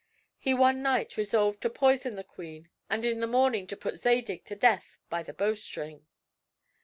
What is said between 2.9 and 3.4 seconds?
in the